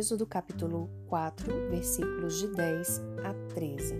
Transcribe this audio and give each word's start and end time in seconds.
Êxodo 0.00 0.26
capítulo 0.26 0.88
4, 1.08 1.68
versículos 1.68 2.38
de 2.38 2.48
10 2.48 3.02
a 3.22 3.34
13. 3.52 3.94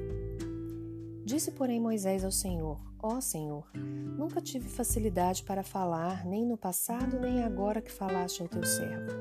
Disse, 1.27 1.51
porém, 1.51 1.79
Moisés 1.79 2.25
ao 2.25 2.33
Senhor: 2.33 2.81
Ó 3.03 3.19
oh, 3.19 3.21
Senhor, 3.21 3.69
nunca 3.77 4.41
tive 4.41 4.67
facilidade 4.67 5.43
para 5.43 5.63
falar, 5.63 6.25
nem 6.25 6.47
no 6.47 6.57
passado, 6.57 7.21
nem 7.21 7.43
agora 7.43 7.83
que 7.83 7.93
falaste 7.93 8.41
ao 8.41 8.49
teu 8.49 8.65
servo. 8.65 9.13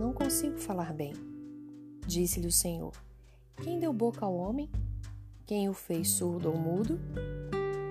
Não 0.00 0.14
consigo 0.14 0.56
falar 0.56 0.94
bem. 0.94 1.12
Disse-lhe 2.06 2.46
o 2.46 2.52
Senhor: 2.52 2.94
Quem 3.62 3.78
deu 3.78 3.92
boca 3.92 4.24
ao 4.24 4.34
homem? 4.34 4.70
Quem 5.44 5.68
o 5.68 5.74
fez 5.74 6.08
surdo 6.08 6.48
ou 6.48 6.56
mudo? 6.56 6.98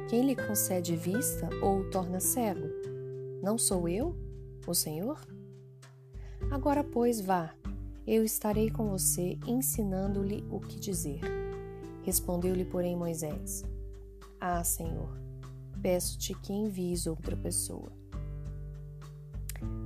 Quem 0.09 0.26
lhe 0.26 0.36
concede 0.36 0.95
vista 0.95 1.48
ou 1.62 1.81
o 1.81 1.90
torna 1.91 2.20
cego? 2.20 2.68
Não 3.44 3.59
sou 3.59 3.88
eu, 3.88 4.18
o 4.66 4.73
Senhor? 4.73 5.22
Agora, 6.50 6.84
pois, 6.84 7.22
vá, 7.22 7.54
eu 8.05 8.23
estarei 8.23 8.70
com 8.70 8.89
você, 8.89 9.38
ensinando-lhe 9.48 10.45
o 10.49 10.59
que 10.59 10.80
dizer. 10.80 11.21
Respondeu-lhe, 12.03 12.66
porém, 12.66 12.95
Moisés: 12.95 13.63
Ah, 14.39 14.63
Senhor, 14.63 15.17
peço-te 15.81 16.34
que 16.35 16.52
envies 16.52 17.07
outra 17.07 17.35
pessoa. 17.35 17.91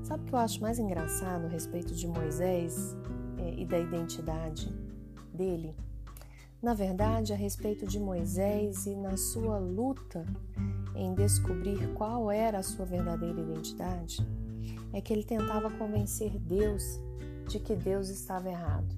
Sabe 0.04 0.24
o 0.24 0.26
que 0.26 0.34
eu 0.34 0.40
acho 0.40 0.62
mais 0.62 0.80
engraçado 0.80 1.46
a 1.46 1.50
respeito 1.50 1.94
de 1.94 2.08
Moisés 2.08 2.96
é, 3.38 3.54
e 3.56 3.66
da 3.66 3.78
identidade 3.78 4.74
dele? 5.34 5.76
Na 6.62 6.74
verdade, 6.74 7.34
a 7.34 7.36
respeito 7.36 7.86
de 7.86 8.00
Moisés 8.00 8.88
e 8.88 8.96
na 8.96 9.16
sua 9.16 9.60
luta 9.60 10.26
em 10.96 11.14
descobrir 11.14 11.94
qual 11.94 12.32
era 12.32 12.58
a 12.58 12.64
sua 12.64 12.86
verdadeira 12.86 13.40
identidade, 13.40 14.26
é 14.92 15.00
que 15.00 15.14
ele 15.14 15.24
tentava 15.24 15.70
convencer 15.70 16.40
Deus 16.40 17.00
de 17.48 17.60
que 17.60 17.76
Deus 17.76 18.10
estava 18.10 18.50
errado. 18.50 18.96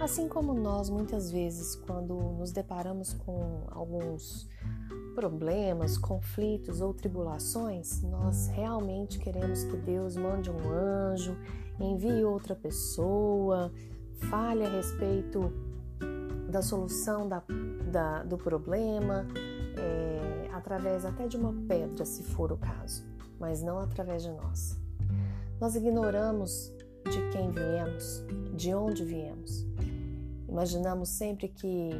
Assim 0.00 0.28
como 0.28 0.52
nós, 0.52 0.90
muitas 0.90 1.30
vezes, 1.30 1.74
quando 1.74 2.14
nos 2.14 2.52
deparamos 2.52 3.14
com 3.14 3.64
alguns 3.70 4.48
problemas, 5.14 5.96
conflitos 5.96 6.80
ou 6.80 6.92
tribulações, 6.92 8.02
nós 8.02 8.48
realmente 8.48 9.18
queremos 9.18 9.64
que 9.64 9.76
Deus 9.76 10.16
mande 10.16 10.50
um 10.50 10.70
anjo, 10.70 11.36
envie 11.78 12.24
outra 12.24 12.54
pessoa, 12.54 13.72
fale 14.28 14.64
a 14.64 14.68
respeito 14.68 15.52
da 16.50 16.60
solução 16.60 17.28
da, 17.28 17.42
da, 17.90 18.22
do 18.22 18.36
problema, 18.36 19.26
é, 19.78 20.50
através 20.52 21.04
até 21.04 21.26
de 21.26 21.36
uma 21.36 21.54
pedra, 21.66 22.04
se 22.04 22.22
for 22.22 22.52
o 22.52 22.56
caso, 22.56 23.04
mas 23.38 23.62
não 23.62 23.78
através 23.78 24.22
de 24.22 24.30
nós. 24.30 24.76
Nós 25.60 25.74
ignoramos 25.74 26.72
de 27.10 27.28
quem 27.30 27.50
viemos, 27.50 28.24
de 28.54 28.72
onde 28.72 29.04
viemos. 29.04 29.66
Imaginamos 30.48 31.08
sempre 31.08 31.48
que 31.48 31.90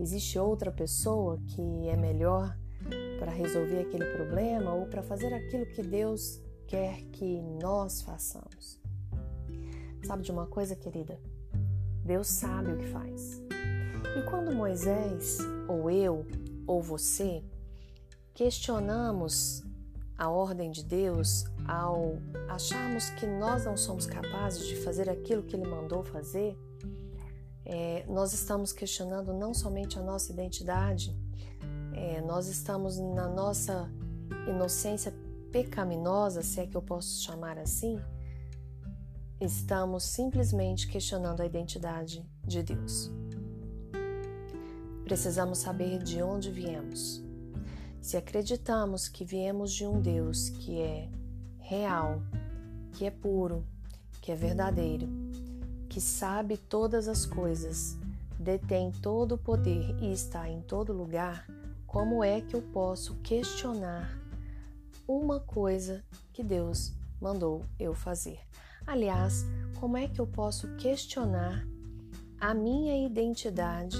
existe 0.00 0.36
outra 0.38 0.72
pessoa 0.72 1.38
que 1.46 1.88
é 1.88 1.96
melhor 1.96 2.56
para 3.20 3.30
resolver 3.30 3.82
aquele 3.82 4.04
problema 4.16 4.74
ou 4.74 4.86
para 4.86 5.02
fazer 5.02 5.32
aquilo 5.32 5.64
que 5.66 5.82
Deus 5.82 6.40
quer 6.66 7.02
que 7.12 7.40
nós 7.62 8.02
façamos. 8.02 8.80
Sabe 10.04 10.24
de 10.24 10.32
uma 10.32 10.46
coisa, 10.46 10.74
querida? 10.74 11.20
Deus 12.04 12.26
sabe 12.26 12.72
o 12.72 12.76
que 12.78 12.88
faz. 12.88 13.40
E 14.18 14.22
quando 14.28 14.54
Moisés, 14.54 15.38
ou 15.68 15.88
eu, 15.88 16.26
ou 16.66 16.82
você, 16.82 17.44
questionamos 18.34 19.62
a 20.16 20.28
ordem 20.28 20.70
de 20.70 20.84
Deus 20.84 21.44
ao 21.66 22.18
acharmos 22.48 23.10
que 23.10 23.26
nós 23.26 23.64
não 23.64 23.76
somos 23.76 24.06
capazes 24.06 24.66
de 24.66 24.76
fazer 24.76 25.08
aquilo 25.08 25.42
que 25.42 25.56
Ele 25.56 25.68
mandou 25.68 26.02
fazer, 26.02 26.56
é, 27.64 28.04
nós 28.08 28.32
estamos 28.32 28.72
questionando 28.72 29.32
não 29.32 29.54
somente 29.54 29.98
a 29.98 30.02
nossa 30.02 30.32
identidade, 30.32 31.16
é, 31.94 32.20
nós 32.20 32.48
estamos 32.48 32.98
na 32.98 33.28
nossa 33.28 33.90
inocência 34.48 35.14
pecaminosa, 35.50 36.42
se 36.42 36.60
é 36.60 36.66
que 36.66 36.76
eu 36.76 36.82
posso 36.82 37.22
chamar 37.22 37.58
assim, 37.58 38.00
estamos 39.40 40.04
simplesmente 40.04 40.88
questionando 40.88 41.40
a 41.40 41.46
identidade 41.46 42.24
de 42.44 42.62
Deus. 42.62 43.10
Precisamos 45.04 45.58
saber 45.58 46.02
de 46.02 46.22
onde 46.22 46.50
viemos. 46.50 47.22
Se 48.02 48.16
acreditamos 48.16 49.08
que 49.08 49.24
viemos 49.24 49.72
de 49.72 49.86
um 49.86 50.00
Deus 50.00 50.50
que 50.50 50.80
é 50.80 51.08
real, 51.60 52.20
que 52.92 53.06
é 53.06 53.10
puro, 53.10 53.64
que 54.20 54.32
é 54.32 54.34
verdadeiro, 54.34 55.08
que 55.88 56.00
sabe 56.00 56.56
todas 56.56 57.06
as 57.06 57.24
coisas, 57.24 57.96
detém 58.38 58.90
todo 58.90 59.36
o 59.36 59.38
poder 59.38 59.96
e 60.02 60.12
está 60.12 60.48
em 60.48 60.60
todo 60.60 60.92
lugar, 60.92 61.46
como 61.86 62.24
é 62.24 62.40
que 62.40 62.54
eu 62.54 62.60
posso 62.60 63.14
questionar 63.22 64.18
uma 65.06 65.38
coisa 65.38 66.04
que 66.32 66.42
Deus 66.42 66.92
mandou 67.20 67.64
eu 67.78 67.94
fazer? 67.94 68.40
Aliás, 68.84 69.46
como 69.78 69.96
é 69.96 70.08
que 70.08 70.20
eu 70.20 70.26
posso 70.26 70.68
questionar 70.74 71.64
a 72.40 72.52
minha 72.52 73.06
identidade 73.06 73.96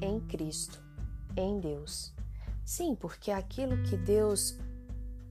em 0.00 0.18
Cristo, 0.18 0.82
em 1.36 1.60
Deus. 1.60 2.17
Sim, 2.68 2.94
porque 2.94 3.30
aquilo 3.30 3.82
que 3.82 3.96
Deus 3.96 4.58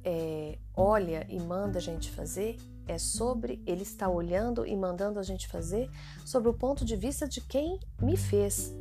é, 0.03 0.57
olha 0.75 1.23
e 1.29 1.39
manda 1.39 1.77
a 1.77 1.81
gente 1.81 2.09
fazer 2.09 2.57
é 2.87 2.97
sobre, 2.97 3.61
Ele 3.63 3.83
está 3.83 4.09
olhando 4.09 4.65
e 4.65 4.75
mandando 4.75 5.19
a 5.19 5.21
gente 5.21 5.47
fazer 5.47 5.87
sobre 6.25 6.49
o 6.49 6.53
ponto 6.55 6.83
de 6.83 6.95
vista 6.95 7.27
de 7.27 7.39
quem 7.39 7.79
me 8.01 8.17
fez. 8.17 8.73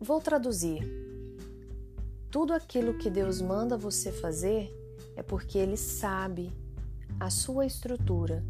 Vou 0.00 0.20
traduzir. 0.20 0.82
Tudo 2.32 2.52
aquilo 2.52 2.98
que 2.98 3.08
Deus 3.08 3.40
manda 3.40 3.78
você 3.78 4.10
fazer 4.10 4.74
é 5.14 5.22
porque 5.22 5.56
Ele 5.56 5.76
sabe 5.76 6.52
a 7.20 7.30
sua 7.30 7.64
estrutura, 7.64 8.44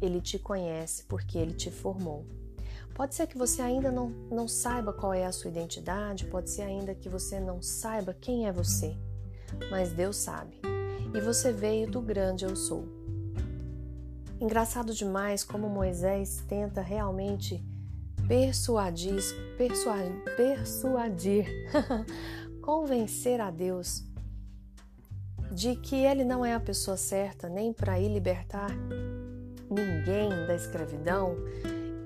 Ele 0.00 0.20
te 0.20 0.38
conhece 0.38 1.02
porque 1.08 1.36
Ele 1.36 1.52
te 1.52 1.68
formou. 1.68 2.24
Pode 2.98 3.14
ser 3.14 3.28
que 3.28 3.38
você 3.38 3.62
ainda 3.62 3.92
não, 3.92 4.08
não 4.28 4.48
saiba 4.48 4.92
qual 4.92 5.14
é 5.14 5.24
a 5.24 5.30
sua 5.30 5.48
identidade, 5.48 6.26
pode 6.26 6.50
ser 6.50 6.62
ainda 6.62 6.96
que 6.96 7.08
você 7.08 7.38
não 7.38 7.62
saiba 7.62 8.12
quem 8.12 8.48
é 8.48 8.52
você, 8.52 8.98
mas 9.70 9.92
Deus 9.92 10.16
sabe. 10.16 10.60
E 11.14 11.20
você 11.20 11.52
veio 11.52 11.88
do 11.88 12.00
grande 12.00 12.44
eu 12.44 12.56
sou. 12.56 12.88
Engraçado 14.40 14.92
demais 14.92 15.44
como 15.44 15.68
Moisés 15.68 16.42
tenta 16.48 16.80
realmente 16.80 17.64
persuadir, 18.26 19.22
persuadir, 19.56 20.24
persuadir 20.36 21.46
convencer 22.60 23.40
a 23.40 23.52
Deus 23.52 24.02
de 25.52 25.76
que 25.76 26.04
ele 26.04 26.24
não 26.24 26.44
é 26.44 26.52
a 26.52 26.58
pessoa 26.60 26.96
certa 26.96 27.48
nem 27.48 27.72
para 27.72 28.00
ir 28.00 28.08
libertar 28.08 28.72
ninguém 29.70 30.30
da 30.48 30.56
escravidão, 30.56 31.36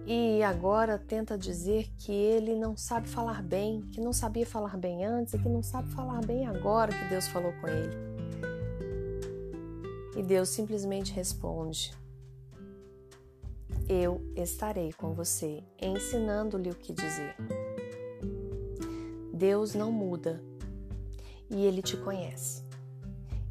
e 0.05 0.43
agora 0.43 0.99
tenta 0.99 1.39
dizer 1.39 1.89
que 1.97 2.11
ele 2.11 2.57
não 2.57 2.77
sabe 2.77 3.09
falar 3.09 3.41
bem, 3.41 3.83
que 3.93 4.01
não 4.01 4.13
sabia 4.13 4.45
falar 4.45 4.77
bem 4.77 5.05
antes 5.05 5.35
e 5.35 5.39
que 5.39 5.49
não 5.49 5.63
sabe 5.63 5.89
falar 5.91 6.25
bem 6.25 6.47
agora 6.47 6.93
que 6.93 7.09
Deus 7.09 7.29
falou 7.29 7.53
com 7.61 7.69
ele. 7.69 7.95
E 10.17 10.23
Deus 10.23 10.49
simplesmente 10.49 11.13
responde: 11.13 11.95
Eu 13.89 14.21
estarei 14.35 14.93
com 14.93 15.13
você, 15.15 15.63
ensinando-lhe 15.81 16.71
o 16.71 16.75
que 16.75 16.93
dizer. 16.93 17.37
Deus 19.33 19.73
não 19.73 19.93
muda 19.93 20.43
e 21.49 21.65
ele 21.65 21.81
te 21.81 21.97
conhece. 21.97 22.65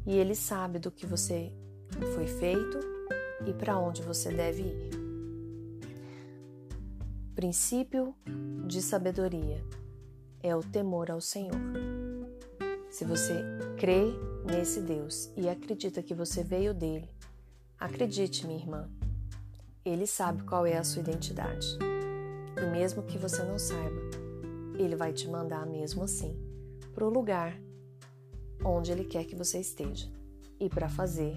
E 0.04 0.18
ele 0.18 0.34
sabe 0.34 0.78
do 0.78 0.90
que 0.90 1.06
você 1.06 1.50
foi 2.14 2.26
feito 2.26 2.78
e 3.46 3.52
para 3.54 3.78
onde 3.78 4.02
você 4.02 4.30
deve 4.30 4.62
ir 4.62 5.01
princípio 7.42 8.14
de 8.68 8.80
sabedoria 8.80 9.66
é 10.44 10.54
o 10.54 10.60
temor 10.60 11.10
ao 11.10 11.20
Senhor. 11.20 11.58
Se 12.88 13.04
você 13.04 13.42
crê 13.76 14.12
nesse 14.44 14.80
Deus 14.80 15.28
e 15.36 15.48
acredita 15.48 16.04
que 16.04 16.14
você 16.14 16.44
veio 16.44 16.72
dele, 16.72 17.10
acredite, 17.76 18.46
minha 18.46 18.60
irmã, 18.60 18.88
ele 19.84 20.06
sabe 20.06 20.44
qual 20.44 20.64
é 20.64 20.76
a 20.76 20.84
sua 20.84 21.02
identidade. 21.02 21.66
E 22.56 22.70
mesmo 22.70 23.02
que 23.02 23.18
você 23.18 23.42
não 23.42 23.58
saiba, 23.58 24.00
ele 24.78 24.94
vai 24.94 25.12
te 25.12 25.28
mandar 25.28 25.66
mesmo 25.66 26.04
assim 26.04 26.38
para 26.94 27.04
o 27.04 27.10
lugar 27.10 27.60
onde 28.64 28.92
ele 28.92 29.04
quer 29.04 29.24
que 29.24 29.34
você 29.34 29.58
esteja 29.58 30.08
e 30.60 30.68
para 30.68 30.88
fazer 30.88 31.34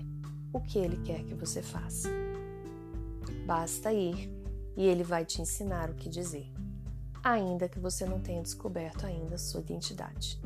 o 0.53 0.61
que 0.61 0.77
ele 0.77 0.97
quer 0.97 1.23
que 1.23 1.33
você 1.33 1.63
faça. 1.63 2.09
Basta 3.47 3.91
ir 3.91 4.34
e 4.75 4.85
ele 4.85 5.03
vai 5.03 5.25
te 5.25 5.41
ensinar 5.41 5.89
o 5.89 5.95
que 5.95 6.09
dizer, 6.09 6.51
ainda 7.23 7.69
que 7.69 7.79
você 7.79 8.05
não 8.05 8.19
tenha 8.19 8.41
descoberto 8.41 9.05
ainda 9.05 9.37
sua 9.37 9.61
identidade. 9.61 10.39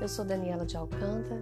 Eu 0.00 0.08
sou 0.08 0.24
Daniela 0.24 0.66
de 0.66 0.76
Alcântara 0.76 1.40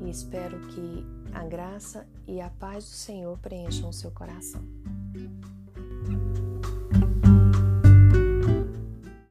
e 0.00 0.10
espero 0.10 0.58
que 0.68 1.06
a 1.32 1.44
graça 1.44 2.06
e 2.26 2.40
a 2.40 2.50
paz 2.50 2.84
do 2.84 2.90
Senhor 2.90 3.38
preencham 3.38 3.88
o 3.88 3.92
seu 3.92 4.10
coração. 4.10 4.62